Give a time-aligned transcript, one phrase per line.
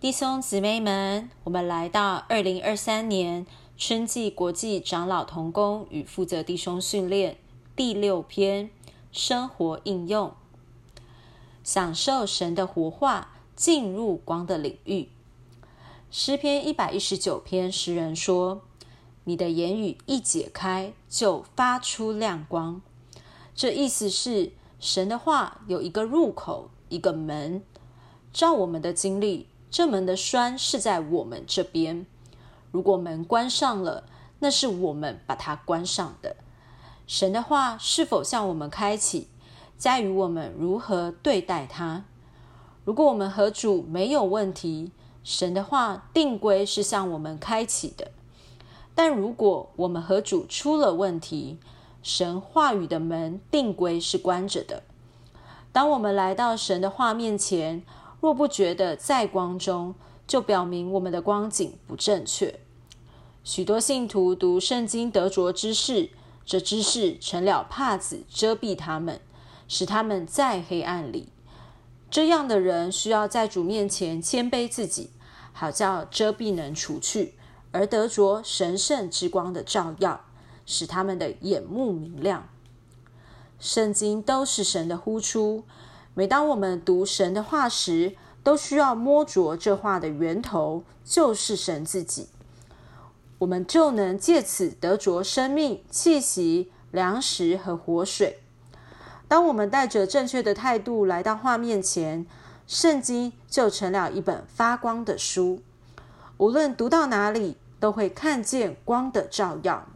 [0.00, 3.44] 弟兄姊妹们，我们来到二零二三年
[3.76, 7.36] 春季国际长老同工与负责弟兄训练
[7.76, 8.70] 第六篇
[9.12, 10.32] 生活应用，
[11.62, 15.10] 享受神的活化，进入光的领域。
[16.10, 18.62] 诗篇一百一十九篇，诗人说
[19.24, 22.80] ：“你的言语一解开，就发出亮光。”
[23.54, 27.62] 这意思是神的话有一个入口，一个门。
[28.32, 29.46] 照我们的经历。
[29.70, 32.04] 这门的栓是在我们这边。
[32.72, 34.04] 如果门关上了，
[34.40, 36.34] 那是我们把它关上的。
[37.06, 39.28] 神的话是否向我们开启，
[39.76, 42.04] 在于我们如何对待它。
[42.84, 44.90] 如果我们和主没有问题，
[45.22, 48.10] 神的话定规是向我们开启的。
[48.94, 51.58] 但如果我们和主出了问题，
[52.02, 54.82] 神话语的门定规是关着的。
[55.72, 57.84] 当我们来到神的话面前。
[58.20, 59.94] 若不觉得在光中，
[60.26, 62.60] 就表明我们的光景不正确。
[63.42, 66.10] 许多信徒读圣经得着知识，
[66.44, 69.20] 这知识成了帕子遮蔽他们，
[69.66, 71.30] 使他们在黑暗里。
[72.10, 75.10] 这样的人需要在主面前谦卑自己，
[75.52, 77.34] 好叫遮蔽能除去，
[77.72, 80.20] 而得着神圣之光的照耀，
[80.66, 82.48] 使他们的眼目明亮。
[83.58, 85.64] 圣经都是神的呼出。
[86.14, 92.28] 每当我们读神的话时，都需要摸着这话的源头，就是神自己，
[93.38, 98.40] 我们就能借此得着生命气息、粮食和活水。
[99.28, 102.26] 当我们带着正确的态度来到画面前，
[102.66, 105.60] 圣经就成了一本发光的书，
[106.38, 109.86] 无论读到哪里，都会看见光的照耀。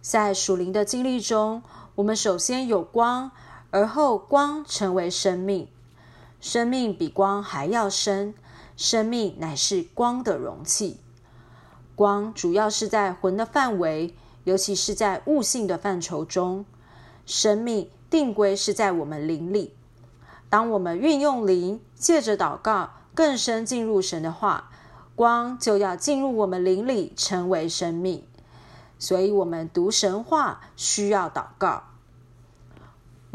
[0.00, 1.62] 在属灵的经历中，
[1.96, 3.30] 我们首先有光。
[3.74, 5.66] 而后，光成为生命，
[6.40, 8.32] 生命比光还要深，
[8.76, 11.00] 生命乃是光的容器。
[11.96, 16.64] 光主要是在魂的范围，尤其是在悟性的范畴中。
[17.26, 19.74] 生命定规是在我们灵里。
[20.48, 24.70] 当我们运用灵，借着祷告更深进入神的话，
[25.16, 28.22] 光就要进入我们灵里，成为生命。
[29.00, 31.82] 所以，我们读神话需要祷告。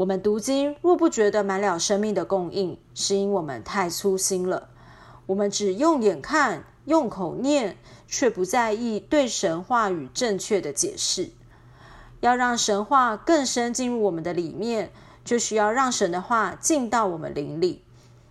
[0.00, 4.70] 我们读经若不觉得满了生命的供应，是因我们太粗心了。
[5.26, 7.76] 我们只用眼看、用口念，
[8.08, 11.28] 却不在意对神话语正确的解释。
[12.20, 14.90] 要让神话更深进入我们的里面，
[15.22, 17.82] 就需要让神的话进到我们灵里，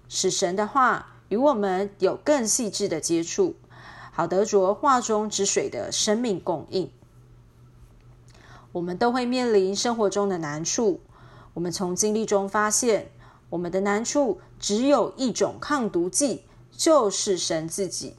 [0.08, 3.54] 使神的话与我们有更细致的接触，
[4.12, 6.90] 好得着话中之水的生命供应。
[8.72, 11.02] 我们都会面临生活中的难处。
[11.60, 13.12] 我们从经历中发现，
[13.50, 18.16] 我们的难处只有一种抗毒剂，就是神自己。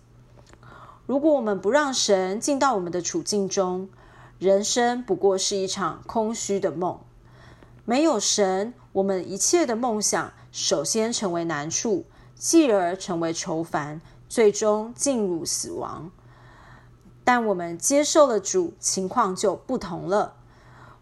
[1.07, 3.89] 如果我们不让神进到我们的处境中，
[4.39, 7.01] 人生不过是一场空虚的梦。
[7.87, 16.11] 没有神，我们一切的梦想首先成为难处，继而成为愁烦，最终进入死亡。
[17.25, 20.35] 但我们接受了主，情况就不同了。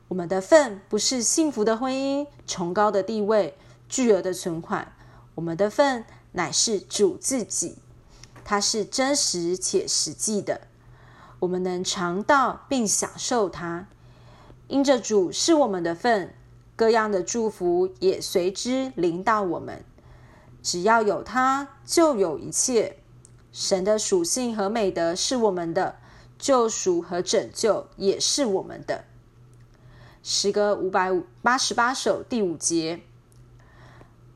[0.08, 3.54] 我们的份不是幸福的婚姻、崇高的地位、
[3.88, 4.92] 巨额的存款，
[5.34, 7.76] 我们的份乃是主自己，
[8.42, 10.62] 它是真实且实际的。
[11.40, 13.86] 我们能尝到并享受它，
[14.66, 16.34] 因着主是我们的份，
[16.74, 19.84] 各样的祝福也随之临到我们。
[20.62, 22.96] 只要有它，就有一切。
[23.52, 25.96] 神的属性和美德是我们的，
[26.38, 29.04] 救赎和拯救也是我们的。
[30.22, 33.00] 诗歌五百五八十八首第五节，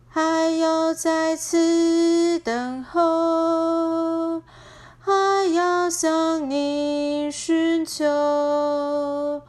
[0.08, 4.42] 还要再次等候，
[5.00, 9.42] 还要向你寻求，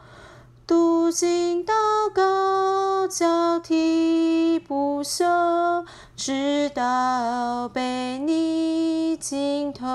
[0.68, 1.74] 读经祷
[2.14, 9.86] 告交替不休，直到被你浸透，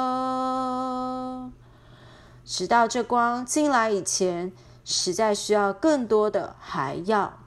[2.44, 4.52] 直到这光进来以前。
[4.90, 7.38] 实在需要更多的，还要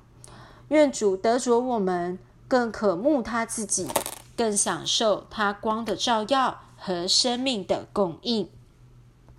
[0.68, 3.88] 愿主得着我们，更渴慕他自己，
[4.38, 8.48] 更享受他光的照耀和生命的供应。